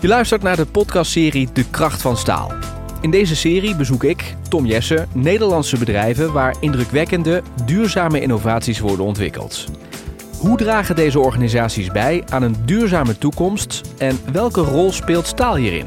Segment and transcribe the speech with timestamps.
[0.00, 2.52] Je luistert naar de podcastserie De Kracht van Staal.
[3.00, 9.66] In deze serie bezoek ik, Tom Jessen, Nederlandse bedrijven waar indrukwekkende, duurzame innovaties worden ontwikkeld.
[10.38, 15.86] Hoe dragen deze organisaties bij aan een duurzame toekomst en welke rol speelt staal hierin?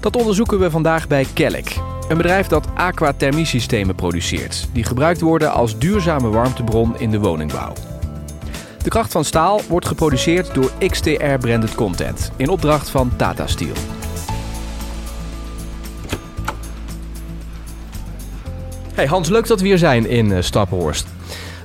[0.00, 1.68] Dat onderzoeken we vandaag bij Kelk,
[2.08, 7.72] een bedrijf dat aquathermiesystemen produceert, die gebruikt worden als duurzame warmtebron in de woningbouw.
[8.86, 13.74] De kracht van staal wordt geproduceerd door XTR Branded Content in opdracht van Tata Steel.
[18.92, 21.06] Hey Hans, leuk dat we hier zijn in uh, Stappenhorst.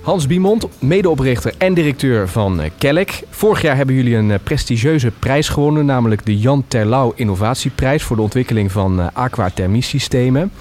[0.02, 3.10] Hans Biemond, medeoprichter en directeur van uh, Kelk.
[3.30, 8.16] Vorig jaar hebben jullie een uh, prestigieuze prijs gewonnen, namelijk de Jan Terlouw Innovatieprijs voor
[8.16, 10.52] de ontwikkeling van aquathermiesystemen.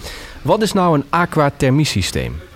[0.43, 2.50] Wat is nou een aquathermiesysteem?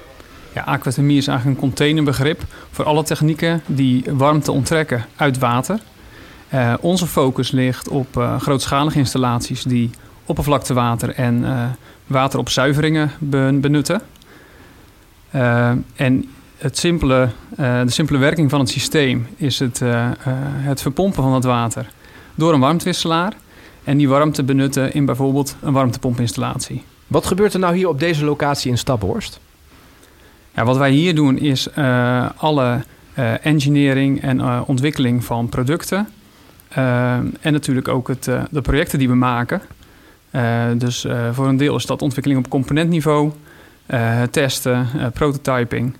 [0.54, 5.78] Ja, aquathermie is eigenlijk een containerbegrip voor alle technieken die warmte onttrekken uit water.
[6.54, 9.90] Uh, onze focus ligt op uh, grootschalige installaties die
[10.24, 11.64] oppervlaktewater en uh,
[12.06, 13.10] wateropzuiveringen
[13.60, 14.00] benutten.
[15.96, 16.28] en
[16.58, 19.80] het simpele, de simpele werking van het systeem is het,
[20.58, 21.90] het verpompen van het water
[22.34, 23.32] door een warmtewisselaar.
[23.84, 26.84] En die warmte benutten in bijvoorbeeld een warmtepompinstallatie.
[27.06, 29.40] Wat gebeurt er nou hier op deze locatie in Staphorst?
[30.54, 32.80] Ja, wat wij hier doen is uh, alle
[33.18, 36.08] uh, engineering en uh, ontwikkeling van producten.
[36.68, 39.60] en natuurlijk ook het, de projecten die we maken.
[40.78, 43.32] dus voor een deel is dat ontwikkeling op componentniveau,
[44.30, 45.96] testen, prototyping.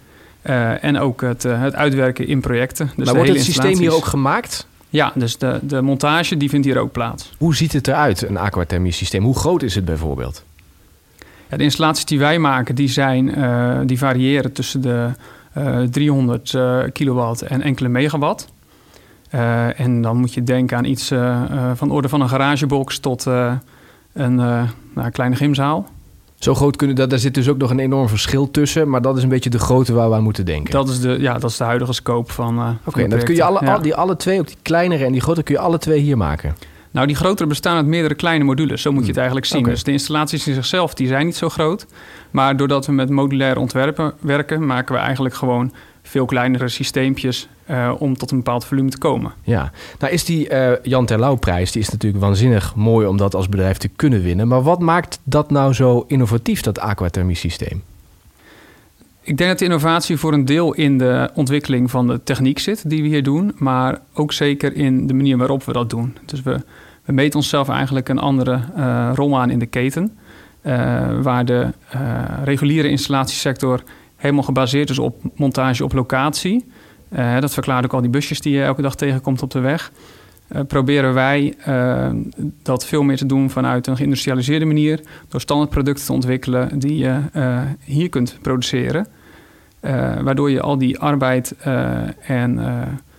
[0.80, 2.90] en ook het, het uitwerken in projecten.
[2.96, 4.66] Dus maar wordt het systeem hier ook gemaakt?
[4.88, 7.32] Ja, dus de, de montage die vindt hier ook plaats.
[7.38, 9.24] Hoe ziet het eruit, een aquathermie systeem?
[9.24, 10.44] Hoe groot is het bijvoorbeeld?
[11.48, 15.10] De installaties die wij maken, die, zijn, uh, die variëren tussen de
[15.58, 18.48] uh, 300 uh, kilowatt en enkele megawatt.
[19.34, 21.12] Uh, en dan moet je denken aan iets
[21.74, 23.24] van orde van een garagebox tot
[24.12, 24.34] een
[24.94, 25.86] nou, kleine gymzaal.
[26.34, 29.16] Zo groot kunnen dat, daar zit dus ook nog een enorm verschil tussen, maar dat
[29.16, 30.72] is een beetje de grootte waar we aan moeten denken.
[30.72, 32.58] Dat is de, ja, dat is de huidige scope van.
[32.58, 33.74] Oké, okay, dat kun je alle, ja.
[33.74, 36.16] al, die alle twee, ook die kleinere en die grote, kun je alle twee hier
[36.16, 36.56] maken.
[36.94, 38.82] Nou, die grotere bestaan uit meerdere kleine modules.
[38.82, 39.60] Zo moet je het eigenlijk zien.
[39.60, 39.72] Okay.
[39.72, 41.86] Dus de installaties in zichzelf die zijn niet zo groot.
[42.30, 45.72] Maar doordat we met modulaire ontwerpen werken, maken we eigenlijk gewoon
[46.02, 49.32] veel kleinere systeempjes uh, om tot een bepaald volume te komen.
[49.42, 53.48] Ja, nou is die uh, Jan Terlouw-prijs, die is natuurlijk waanzinnig mooi om dat als
[53.48, 54.48] bedrijf te kunnen winnen.
[54.48, 57.82] Maar wat maakt dat nou zo innovatief, dat aquathermie-systeem?
[59.24, 62.90] Ik denk dat de innovatie voor een deel in de ontwikkeling van de techniek zit
[62.90, 66.16] die we hier doen, maar ook zeker in de manier waarop we dat doen.
[66.26, 66.60] Dus we,
[67.04, 70.18] we meten onszelf eigenlijk een andere uh, rol aan in de keten,
[70.62, 72.00] uh, waar de uh,
[72.44, 73.82] reguliere installatiesector
[74.16, 76.64] helemaal gebaseerd is op montage op locatie.
[77.40, 79.92] dat verklaart ook al die busjes die je elke dag tegenkomt op de weg.
[80.66, 81.54] Proberen wij
[82.62, 87.20] dat veel meer te doen vanuit een geïndustrialiseerde manier, door standaardproducten te ontwikkelen die je
[87.84, 89.06] hier kunt produceren.
[90.22, 91.54] Waardoor je al die arbeid
[92.20, 92.60] en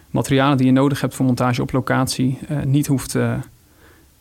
[0.09, 3.18] materialen die je nodig hebt voor montage op locatie niet hoeft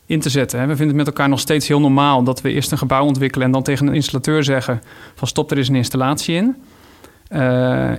[0.06, 0.60] in te zetten.
[0.60, 3.46] We vinden het met elkaar nog steeds heel normaal dat we eerst een gebouw ontwikkelen
[3.46, 4.82] en dan tegen een installateur zeggen
[5.14, 6.56] van stop er is een installatie in.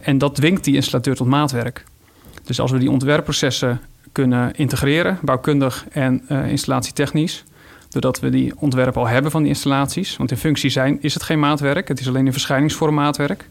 [0.01, 1.83] en dat dwingt die installateur tot maatwerk.
[2.43, 3.81] Dus als we die ontwerpprocessen
[4.15, 7.43] kunnen integreren, bouwkundig en installatietechnisch,
[7.89, 11.23] doordat we die ontwerpen al hebben van die installaties, want in functie zijn is het
[11.23, 13.47] geen maatwerk, het is alleen in verschijningsvorm maatwerk.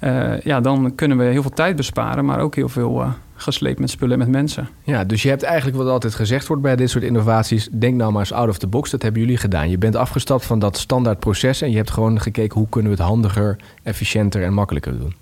[0.00, 3.78] Uh, ja, dan kunnen we heel veel tijd besparen, maar ook heel veel uh, gesleept
[3.78, 4.68] met spullen en met mensen.
[4.82, 8.12] Ja, dus je hebt eigenlijk wat altijd gezegd wordt bij dit soort innovaties: denk nou
[8.12, 8.90] maar eens out of the box.
[8.90, 9.70] Dat hebben jullie gedaan.
[9.70, 12.96] Je bent afgestapt van dat standaard proces en je hebt gewoon gekeken hoe kunnen we
[12.96, 15.14] het handiger, efficiënter en makkelijker doen.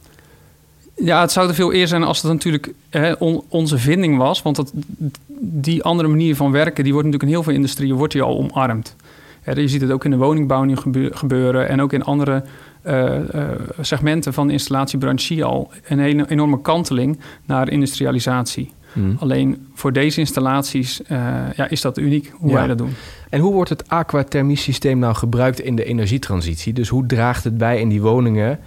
[1.01, 4.43] Ja, het zou te veel eer zijn als het natuurlijk hè, on, onze vinding was.
[4.43, 4.73] Want dat,
[5.41, 8.39] die andere manier van werken, die wordt natuurlijk in heel veel industrieën wordt die al
[8.39, 8.97] omarmd.
[9.45, 10.77] je ziet het ook in de woningbouw nu
[11.11, 12.45] gebeuren en ook in andere
[12.87, 13.49] uh, uh,
[13.81, 18.73] segmenten van de installatiebranche zie je al een hele, enorme kanteling naar industrialisatie.
[18.93, 19.17] Hmm.
[19.19, 21.09] Alleen voor deze installaties uh,
[21.57, 22.57] ja, is dat uniek hoe ja.
[22.57, 22.95] wij dat doen.
[23.31, 26.73] En hoe wordt het aquathermie-systeem nou gebruikt in de energietransitie?
[26.73, 28.59] Dus hoe draagt het bij in die woningen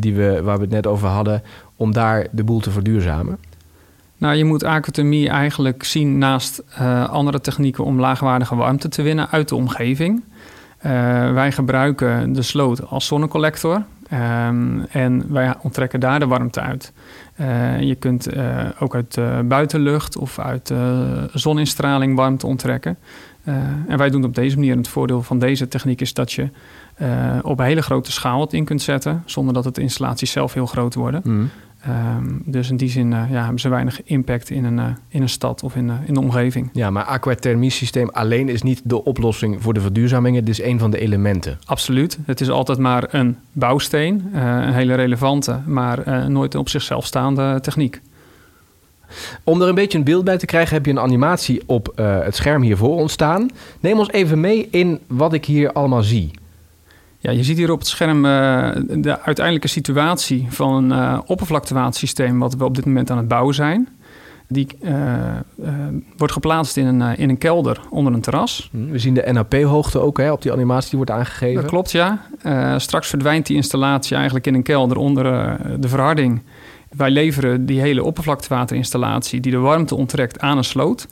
[0.00, 1.42] die we, waar we het net over hadden,
[1.76, 3.38] om daar de boel te verduurzamen?
[4.18, 6.62] Nou, je moet aquathermie eigenlijk zien naast
[7.10, 10.22] andere technieken om laagwaardige warmte te winnen uit de omgeving.
[10.86, 10.92] Uh,
[11.32, 13.82] wij gebruiken de sloot als zonnecollector.
[14.12, 16.92] Um, en wij onttrekken daar de warmte uit.
[17.40, 18.28] Uh, je kunt
[18.78, 20.72] ook uit buitenlucht of uit
[21.32, 22.98] zoninstraling warmte onttrekken.
[23.88, 24.72] en wij doen het op deze manier.
[24.72, 26.48] En het voordeel van deze techniek is dat je
[27.42, 30.52] op een hele grote schaal het in kunt zetten, zonder dat het de installaties zelf
[30.52, 31.20] heel groot worden.
[31.24, 31.50] Mm.
[31.82, 35.62] Ehm, dus in die zin ja, hebben ze weinig impact in een, in een stad
[35.62, 36.70] of in, in de omgeving.
[36.72, 40.36] Ja, maar aquathermie-systeem alleen is niet de oplossing voor de verduurzaming.
[40.36, 41.58] Het is een van de elementen.
[41.64, 42.18] Absoluut.
[42.24, 48.00] Het is altijd maar een bouwsteen, een hele relevante, maar nooit op zichzelf staande techniek.
[49.44, 52.36] Om er een beetje een beeld bij te krijgen, heb je een animatie op het
[52.36, 53.50] scherm hiervoor ontstaan.
[53.80, 56.30] Neem ons even mee in wat ik hier allemaal zie.
[57.26, 62.38] Ja, je ziet hier op het scherm uh, de uiteindelijke situatie van een uh, oppervlaktewatersysteem
[62.38, 63.88] wat we op dit moment aan het bouwen zijn.
[64.48, 64.66] Die
[66.16, 68.68] wordt geplaatst in een, in een kelder onder een terras.
[68.72, 71.62] Hm, we zien de NAP-hoogte ook hè, op die animatie die wordt aangegeven.
[71.62, 72.20] Dat klopt, ja.
[72.78, 75.24] straks verdwijnt die installatie eigenlijk in een kelder onder
[75.80, 76.42] de verharding.
[76.90, 81.06] Wij leveren die hele oppervlaktewaterinstallatie die de warmte onttrekt aan een sloot.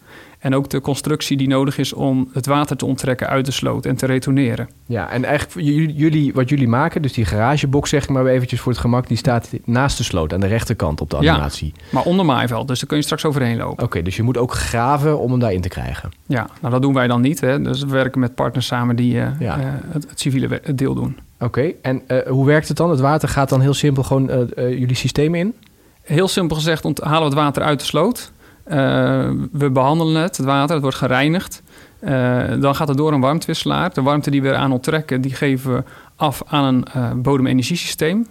[0.44, 3.86] En ook de constructie die nodig is om het water te onttrekken uit de sloot
[3.86, 4.68] en te retourneren.
[4.86, 8.72] Ja, en eigenlijk jullie, wat jullie maken, dus die garagebox zeg ik maar eventjes voor
[8.72, 11.72] het gemak, die staat naast de sloot aan de rechterkant op de animatie.
[11.76, 13.84] Ja, maar onder maaiveld, dus daar kun je straks overheen lopen.
[13.84, 16.12] Oké, dus je moet ook graven om hem daarin te krijgen.
[16.26, 17.40] Ja, nou dat doen wij dan niet.
[17.40, 17.62] Hè.
[17.62, 19.58] Dus we werken met partners samen die uh, ja.
[19.58, 21.18] uh, het, het, civiele deel doen.
[21.40, 22.90] Oké, en uh, hoe werkt het dan?
[22.90, 25.54] Het water gaat dan heel simpel gewoon jullie systeem in?
[26.02, 28.32] Heel simpel gezegd halen we het water uit de sloot.
[28.66, 31.62] Uh, we behandelen het, het water, het wordt gereinigd.
[32.00, 33.94] Uh, dan gaat het door een warmtewisselaar.
[33.94, 35.82] De warmte die we eraan onttrekken, die geven we
[36.16, 38.26] af aan een uh, bodemenergiesysteem.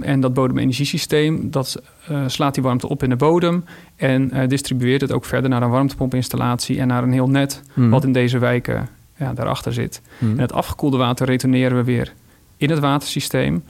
[0.00, 1.82] en dat bodemenergiesysteem, dat
[2.26, 3.64] slaat die warmte op in de bodem...
[3.96, 6.80] en distribueert het ook verder naar een warmtepompinstallatie...
[6.80, 7.90] en naar een heel net, mm.
[7.90, 10.02] wat in deze wijken ja, daarachter zit.
[10.18, 10.30] Mm.
[10.30, 12.12] En het afgekoelde water retourneren we weer
[12.56, 13.62] in het watersysteem...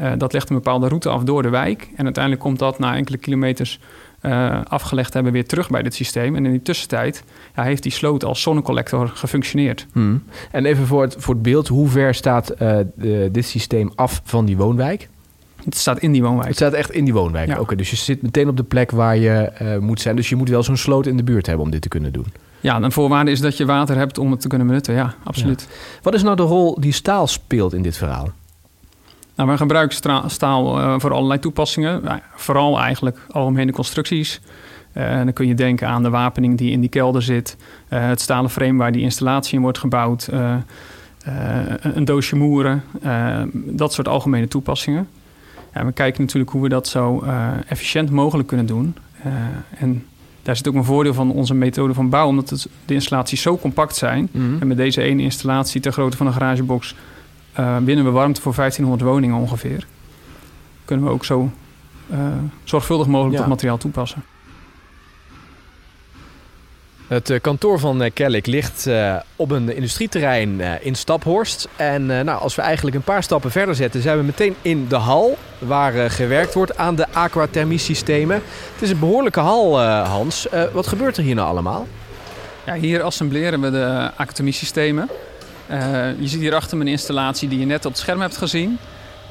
[0.00, 1.88] Uh, dat legt een bepaalde route af door de wijk.
[1.96, 3.80] En uiteindelijk komt dat na enkele kilometers
[4.22, 6.36] uh, afgelegd hebben weer terug bij dit systeem.
[6.36, 7.24] En in die tussentijd
[7.56, 9.86] ja, heeft die sloot als zonnecollector gefunctioneerd.
[9.92, 10.22] Hmm.
[10.50, 14.20] En even voor het, voor het beeld, hoe ver staat uh, de, dit systeem af
[14.24, 15.08] van die woonwijk?
[15.64, 16.48] Het staat in die woonwijk.
[16.48, 17.48] Het staat echt in die woonwijk.
[17.48, 17.60] Ja.
[17.60, 20.16] Oké, dus je zit meteen op de plek waar je moet zijn.
[20.16, 22.26] Dus je moet wel zo'n sloot in de buurt hebben om dit te kunnen doen.
[22.60, 24.94] Ja, een voorwaarde is dat je water hebt om het te kunnen benutten.
[24.94, 25.68] Ja, absoluut.
[26.02, 28.28] Wat is nou de rol die staal speelt in dit verhaal?
[29.34, 29.96] Nou, we gebruiken
[30.26, 32.02] staal uh, voor allerlei toepassingen.
[32.34, 34.40] Vooral eigenlijk algemene constructies.
[34.96, 37.56] Uh, dan kun je denken aan de wapening die in die kelder zit.
[37.88, 40.28] Uh, het stalen frame waar die installatie in wordt gebouwd.
[41.82, 42.82] een doosje moeren.
[43.52, 45.08] dat soort algemene toepassingen.
[45.74, 47.24] Ja, we kijken natuurlijk hoe we dat zo
[47.66, 48.96] efficiënt mogelijk kunnen doen.
[49.78, 50.06] en
[50.42, 52.30] daar zit ook een voordeel van onze methode van bouwen.
[52.30, 54.28] Omdat het, de installaties zo compact zijn.
[54.32, 54.60] Mm -hmm.
[54.60, 56.94] En met deze ene installatie ter grootte van een garagebox
[57.58, 59.86] uh, winnen we warmte voor 1500 woningen ongeveer.
[60.84, 61.50] Kunnen we ook zo
[62.10, 62.18] uh,
[62.64, 63.40] zorgvuldig mogelijk ja.
[63.40, 64.24] dat materiaal toepassen.
[67.06, 68.88] Het uh, kantoor van Kellik ligt
[69.36, 71.68] op een industrieterrein in Staphorst.
[71.76, 74.96] En nou, als we eigenlijk een paar stappen verder zetten, zijn we meteen in de
[74.96, 78.42] hal waar gewerkt wordt aan de aquathermie-systemen.
[78.72, 80.46] Het is een behoorlijke hal, Hans.
[80.72, 81.86] wat gebeurt er hier nou allemaal?
[82.66, 85.08] Ja, hier assembleren we de aquathermie-systemen.
[85.10, 85.31] Uh,
[86.18, 88.78] je ziet hier achter me een installatie die je net op het scherm hebt gezien.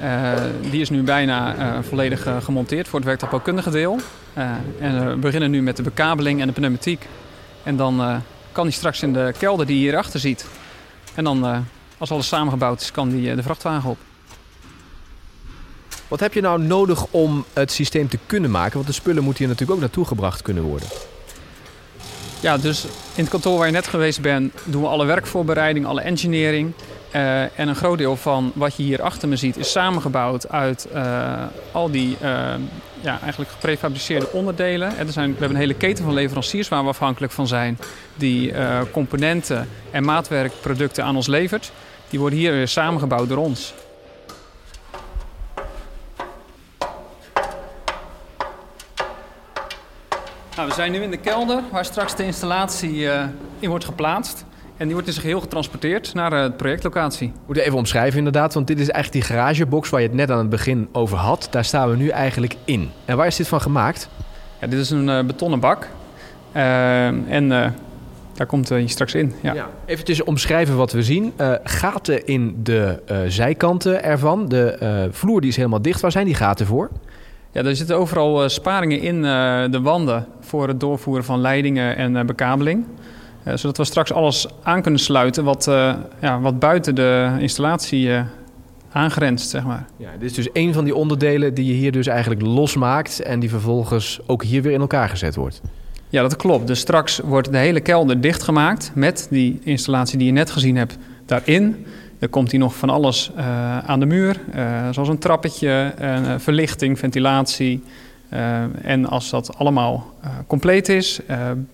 [0.01, 0.33] Uh,
[0.69, 3.99] die is nu bijna uh, volledig gemonteerd voor het werktuigbouwkundige deel.
[4.79, 7.07] en we beginnen nu met de bekabeling en de pneumatiek.
[7.63, 10.45] En dan kan die straks in de kelder die je hierachter ziet.
[11.15, 11.65] En dan,
[11.97, 13.97] als alles samengebouwd is, kan die de vrachtwagen op.
[16.11, 18.73] Wat heb je nou nodig om het systeem te kunnen maken?
[18.73, 20.87] Want de spullen moeten hier natuurlijk ook naartoe gebracht kunnen worden.
[22.41, 22.83] Ja, dus
[23.15, 26.73] in het kantoor waar je net geweest bent, doen we alle werkvoorbereiding, alle engineering.
[27.15, 30.87] Uh, en een groot deel van wat je hier achter me ziet is samengebouwd uit
[30.93, 32.29] uh, al die uh,
[33.01, 34.97] ja, eigenlijk geprefabriceerde onderdelen.
[34.97, 37.77] En er zijn, we hebben een hele keten van leveranciers waar we afhankelijk van zijn,
[38.15, 38.53] die
[38.91, 41.71] componenten en maatwerkproducten aan ons levert.
[42.09, 43.73] Die worden hier weer samengebouwd door ons.
[50.55, 53.23] Nou, we zijn nu in de kelder waar straks de installatie uh,
[53.59, 54.45] in wordt geplaatst.
[54.77, 57.27] En die wordt in zijn geheel getransporteerd naar uh, de projectlocatie.
[57.27, 60.31] We moeten even omschrijven inderdaad, want dit is eigenlijk die garagebox waar je het net
[60.31, 61.47] aan het begin over had.
[61.51, 62.89] Daar staan we nu eigenlijk in.
[63.05, 64.09] En waar is dit van gemaakt?
[64.59, 65.87] Ja, dit is een uh, betonnen bak.
[66.51, 67.49] en
[68.33, 69.33] daar komt je straks in.
[69.41, 69.53] Ja.
[69.53, 69.69] ja.
[69.85, 71.33] Even omschrijven wat we zien.
[71.63, 74.47] gaten in de zijkanten ervan.
[74.47, 76.01] De vloer die is helemaal dicht.
[76.01, 76.89] Waar zijn die gaten voor?
[77.53, 81.97] Ja, er zitten overal uh, sparingen in uh, de wanden voor het doorvoeren van leidingen
[81.97, 82.85] en uh, bekabeling.
[83.43, 85.65] zodat we straks alles aan kunnen sluiten wat,
[86.21, 88.09] ja, wat buiten de installatie
[88.91, 89.85] aangrenst, zeg maar.
[89.97, 93.21] Ja, dit is dus een van die onderdelen die je hier dus eigenlijk losmaakt...
[93.21, 95.61] en die vervolgens ook hier weer in elkaar gezet wordt.
[96.09, 96.67] Ja, dat klopt.
[96.67, 100.97] Dus straks wordt de hele kelder dichtgemaakt met die installatie die je net gezien hebt
[101.25, 101.85] daarin...
[102.21, 103.31] Er komt hier nog van alles
[103.85, 104.39] aan de muur,
[104.91, 105.93] zoals een trappetje,
[106.37, 107.83] verlichting, ventilatie.
[108.81, 110.13] en als dat allemaal
[110.47, 111.19] compleet is,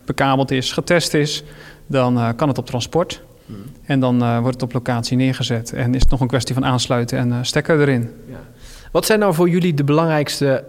[0.05, 1.43] bekabeld is, getest is,
[1.87, 3.21] dan kan het op transport.
[3.45, 3.55] Hmm.
[3.85, 5.73] En dan wordt het op locatie neergezet.
[5.73, 8.09] En is het nog een kwestie van aansluiten en stekker erin.
[8.29, 8.39] Ja.
[8.91, 10.63] Wat zijn nou voor jullie de belangrijkste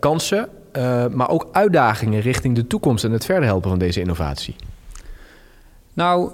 [0.00, 4.56] kansen uh, maar ook uitdagingen richting de toekomst en het verder helpen van deze innovatie?
[5.92, 6.30] Nou,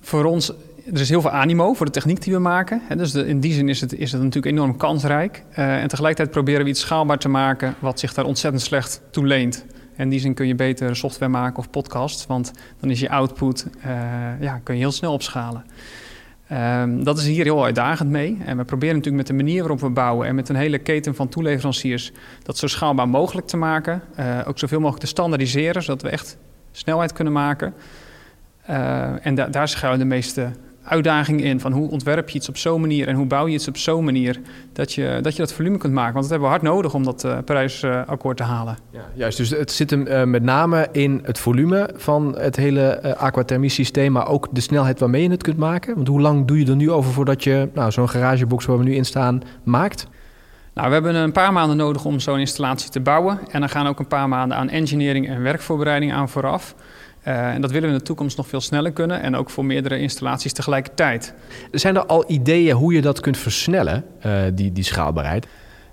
[0.00, 0.52] voor ons,
[0.86, 2.82] er is heel veel animo voor de techniek die we maken.
[2.96, 5.44] dus in die zin is het, is het natuurlijk enorm kansrijk.
[5.50, 9.26] Uh, en tegelijkertijd proberen we iets schaalbaar te maken wat zich daar ontzettend slecht toe
[9.26, 9.64] leent.
[9.96, 13.10] En in die zin kun je beter software maken of podcasts, want dan is je
[13.10, 13.84] output, uh,
[14.40, 15.64] ja, kun je heel snel opschalen.
[16.52, 18.38] Um, dat is hier heel uitdagend mee.
[18.44, 21.14] En we proberen natuurlijk met de manier waarop we bouwen en met een hele keten
[21.14, 22.12] van toeleveranciers
[22.42, 24.02] dat zo schaalbaar mogelijk te maken.
[24.18, 26.36] Uh, ook zoveel mogelijk te standaardiseren, zodat we echt
[26.72, 27.74] snelheid kunnen maken.
[29.22, 30.50] En da daar schuilen de meeste
[30.84, 31.60] uitdaging in.
[31.60, 34.04] Van hoe ontwerp je iets op zo'n manier en hoe bouw je iets op zo'n
[34.04, 34.40] manier
[34.72, 36.12] dat je, dat je dat volume kunt maken.
[36.12, 38.76] Want dat hebben we hard nodig om dat uh, Parijsakkoord te halen.
[38.90, 43.00] Ja, juist, dus het zit hem uh, met name in het volume van het hele
[43.04, 45.94] uh, aquathermie systeem, maar ook de snelheid waarmee je het kunt maken.
[45.94, 48.84] Want hoe lang doe je er nu over voordat je nou, zo'n garagebox waar we
[48.84, 50.06] nu in staan maakt?
[50.74, 53.38] Nou, we hebben een paar maanden nodig om zo'n installatie te bouwen.
[53.50, 56.74] En dan gaan ook een paar maanden aan engineering en werkvoorbereiding aan vooraf.
[57.28, 59.64] Uh, en dat willen we in de toekomst nog veel sneller kunnen en ook voor
[59.64, 61.34] meerdere installaties tegelijkertijd.
[61.70, 65.46] Zijn er al ideeën hoe je dat kunt versnellen, uh, die, die schaalbaarheid?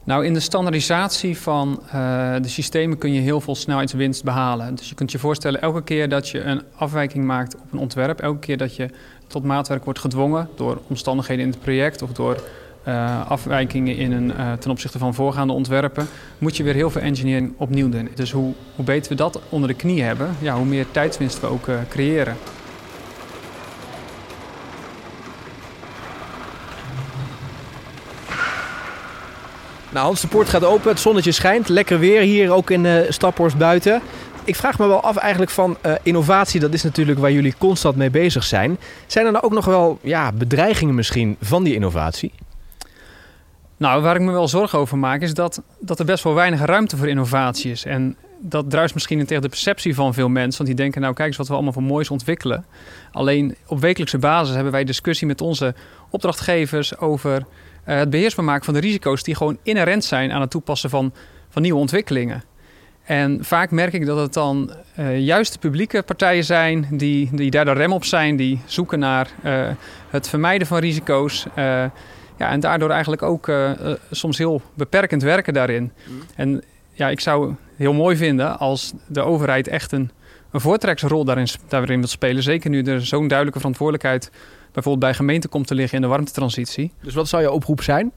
[0.03, 1.91] Nou, in de standaardisatie van uh,
[2.41, 4.75] de systemen kun je heel veel snelheidswinst behalen.
[4.75, 8.19] Dus je kunt je voorstellen, elke keer dat je een afwijking maakt op een ontwerp,
[8.19, 8.89] elke keer dat je
[9.27, 12.43] tot maatwerk wordt gedwongen door omstandigheden in het project of door
[12.87, 16.07] uh, afwijkingen in een, uh, ten opzichte van voorgaande ontwerpen,
[16.37, 18.09] moet je weer heel veel engineering opnieuw doen.
[18.15, 21.47] Dus hoe, hoe beter we dat onder de knie hebben, ja, hoe meer tijdswinst we
[21.47, 22.35] ook uh, creëren.
[29.91, 31.69] Nou, Hans, de poort gaat open, het zonnetje schijnt.
[31.69, 34.01] Lekker weer hier ook in uh, Staphorst buiten.
[34.43, 38.09] Ik vraag me wel af eigenlijk van innovatie, dat is natuurlijk waar jullie constant mee
[38.09, 38.77] bezig zijn.
[39.07, 42.31] Zijn er nou ook nog wel ja, bedreigingen misschien van die innovatie?
[43.79, 46.61] Nou, waar ik me wel zorgen over maak, is dat, dat er best wel weinig
[46.61, 47.85] ruimte voor innovatie is.
[47.85, 50.57] En dat druist misschien tegen de perceptie van veel mensen.
[50.57, 52.65] Want die denken, nou kijk eens wat we allemaal voor moois ontwikkelen.
[53.11, 55.73] Alleen op wekelijkse basis hebben wij discussie met onze
[56.09, 57.45] opdrachtgevers over uh,
[57.95, 61.13] het beheersbaar maken van de risico's die gewoon inherent zijn aan het toepassen van,
[61.49, 62.43] van nieuwe ontwikkelingen.
[63.03, 67.51] En vaak merk ik dat het dan uh, juist de publieke partijen zijn die, die
[67.51, 69.67] daar de rem op zijn, die zoeken naar uh,
[70.09, 71.45] het vermijden van risico's.
[72.39, 73.71] Ja, en daardoor eigenlijk ook uh,
[74.11, 75.91] soms heel beperkend werken daarin.
[76.07, 76.21] Mm.
[76.35, 80.11] En ja, ik zou heel mooi vinden als de overheid echt een,
[80.51, 82.43] een voortreksrol daarin, daarin wil spelen.
[82.43, 84.31] Zeker nu er zo'n duidelijke verantwoordelijkheid
[84.71, 86.91] bijvoorbeeld bij gemeenten komt te liggen in de warmtetransitie.
[87.01, 88.11] Dus wat zou je oproep zijn?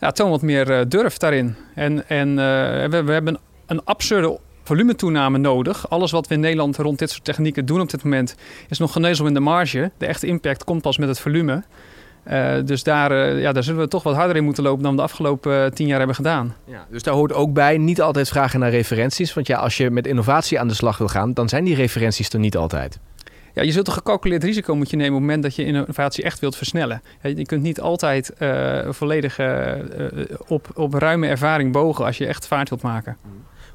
[0.00, 1.56] Ja, toon wat meer uh, durf daarin.
[1.74, 2.36] En, en uh,
[2.86, 5.90] we, we hebben een absurde volumetoename nodig.
[5.90, 8.34] Alles wat we in Nederland rond dit soort technieken doen op dit moment
[8.68, 9.90] is nog geneuzel in de marge.
[9.98, 11.62] De echte impact komt pas met het volume.
[12.30, 14.90] Uh, dus daar, uh, ja, daar zullen we toch wat harder in moeten lopen dan
[14.90, 16.54] we de afgelopen uh, tien jaar hebben gedaan.
[16.64, 19.34] Ja, dus daar hoort ook bij niet altijd vragen naar referenties.
[19.34, 22.28] Want ja, als je met innovatie aan de slag wil gaan, dan zijn die referenties
[22.28, 22.98] er niet altijd.
[23.54, 26.24] Ja, je zult een gecalculeerd risico moet je nemen op het moment dat je innovatie
[26.24, 27.02] echt wilt versnellen.
[27.22, 28.32] Je kunt niet altijd
[28.88, 29.38] volledig
[30.46, 33.16] op, op ruime ervaring bogen als je echt vaart wilt maken.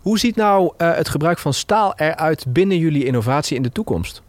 [0.02, 4.22] Hoe ziet nou het gebruik van staal eruit binnen jullie innovatie in de toekomst?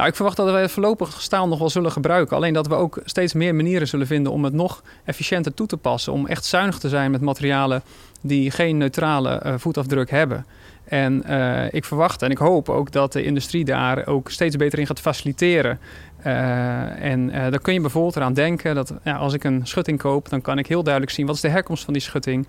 [0.00, 2.36] Nou, ik verwacht dat we voorlopig staal nog wel zullen gebruiken.
[2.36, 5.76] Alleen dat we ook steeds meer manieren zullen vinden om het nog efficiënter toe te
[5.76, 6.12] passen.
[6.12, 7.82] Om echt zuinig te zijn met materialen
[8.20, 10.46] die geen neutrale uh, voetafdruk hebben.
[10.84, 14.78] En uh, ik verwacht en ik hoop ook dat de industrie daar ook steeds beter
[14.78, 15.78] in gaat faciliteren.
[16.26, 20.28] Uh, en dan kun je bijvoorbeeld eraan denken dat ja, als ik een schutting koop,
[20.28, 22.46] dan kan ik heel duidelijk zien wat is de herkomst van die schutting.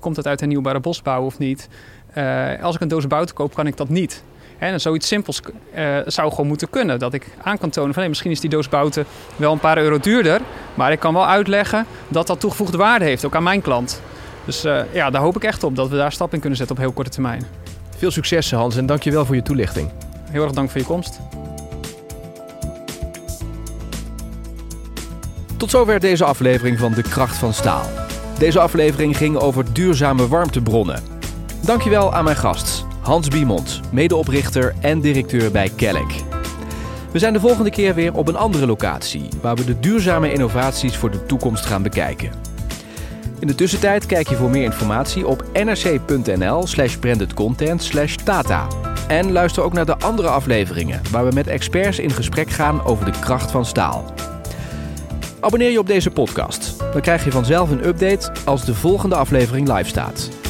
[0.00, 1.68] komt het uit hernieuwbare bosbouw of niet?
[2.62, 4.22] als ik een doos bouten koop, kan ik dat niet.
[4.62, 5.40] En zoiets simpels
[5.76, 6.98] uh, zou gewoon moeten kunnen.
[6.98, 9.04] Dat ik aan kan tonen van hey, misschien is die doos bouten
[9.36, 10.40] wel een paar euro duurder.
[10.74, 14.00] Maar ik kan wel uitleggen dat dat toegevoegde waarde heeft, ook aan mijn klant.
[14.44, 16.76] Dus uh, ja, daar hoop ik echt op dat we daar stap in kunnen zetten
[16.76, 17.46] op heel korte termijn.
[17.96, 19.90] Veel succes Hans en dankjewel voor je toelichting.
[20.30, 21.20] Heel erg dank voor je komst.
[25.56, 27.84] Tot zover deze aflevering van De Kracht van Staal.
[28.38, 31.02] Deze aflevering ging over duurzame warmtebronnen.
[31.64, 36.10] Dankjewel aan mijn gast, Hans Biemond, medeoprichter en directeur bij Kelk.
[37.12, 40.96] We zijn de volgende keer weer op een andere locatie, waar we de duurzame innovaties
[40.96, 42.30] voor de toekomst gaan bekijken.
[43.38, 48.66] In de tussentijd kijk je voor meer informatie op nrc.nl slash brandedcontent slash tata.
[49.08, 53.04] En luister ook naar de andere afleveringen, waar we met experts in gesprek gaan over
[53.04, 54.04] de kracht van staal.
[55.40, 56.78] Abonneer je op deze podcast.
[56.92, 60.41] Dan krijg je vanzelf een update als de volgende aflevering live staat.